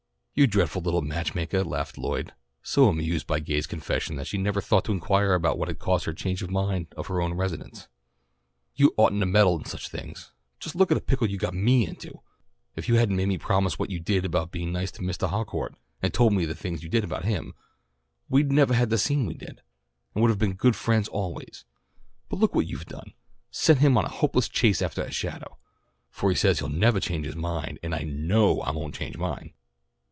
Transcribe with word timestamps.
"You 0.33 0.47
dreadful 0.47 0.81
little 0.81 1.01
match 1.03 1.35
makah," 1.35 1.63
laughed 1.65 1.99
Lloyd, 1.99 2.33
so 2.63 2.87
amused 2.87 3.27
by 3.27 3.41
Gay's 3.41 3.67
confession 3.67 4.15
that 4.15 4.25
she 4.25 4.39
never 4.39 4.59
thought 4.61 4.85
to 4.85 4.91
inquire 4.91 5.37
what 5.37 5.67
had 5.67 5.77
caused 5.77 6.05
her 6.05 6.13
change 6.13 6.41
of 6.41 6.49
mind 6.49 6.87
about 6.93 7.07
her 7.07 7.21
own 7.21 7.33
residence. 7.33 7.89
"You 8.73 8.93
oughtn't 8.97 9.19
to 9.19 9.25
meddle 9.27 9.59
in 9.59 9.65
such 9.65 9.89
things. 9.89 10.31
Just 10.59 10.73
look 10.73 10.89
what 10.89 10.97
a 10.97 11.01
pickle 11.01 11.29
you 11.29 11.37
got 11.37 11.53
me 11.53 11.85
into. 11.85 12.21
If 12.75 12.87
you 12.89 12.95
hadn't 12.95 13.17
made 13.17 13.27
me 13.27 13.37
promise 13.37 13.77
what 13.77 13.91
you 13.91 13.99
did 13.99 14.25
about 14.25 14.51
being 14.53 14.71
nice 14.71 14.89
to 14.93 15.03
Mistah 15.03 15.27
Harcourt, 15.27 15.75
and 16.01 16.11
told 16.13 16.33
him 16.33 16.41
the 16.47 16.55
things 16.55 16.81
you 16.81 16.89
did 16.89 17.03
about 17.03 17.25
me, 17.25 17.51
we'd 18.29 18.51
nevah 18.51 18.73
have 18.73 18.79
had 18.79 18.89
the 18.89 18.97
scene 18.97 19.27
we 19.27 19.35
did, 19.35 19.61
and 20.15 20.21
would 20.23 20.29
have 20.29 20.39
been 20.39 20.53
good 20.53 20.77
friends 20.77 21.09
always. 21.09 21.65
But 22.29 22.39
look 22.39 22.55
what 22.55 22.67
you've 22.67 22.85
done. 22.85 23.13
Sent 23.51 23.79
him 23.79 23.95
on 23.97 24.05
a 24.05 24.09
hopeless 24.09 24.49
chase 24.49 24.81
aftah 24.81 25.03
a 25.07 25.11
shadow, 25.11 25.57
for 26.09 26.31
he 26.31 26.35
says 26.37 26.57
he'll 26.59 26.69
nevah 26.69 27.01
change 27.01 27.25
his 27.27 27.35
mind, 27.35 27.77
and 27.83 27.93
I 27.93 28.03
know 28.03 28.61
I 28.61 28.71
won't 28.71 28.95
change 28.95 29.17
mine." 29.17 29.53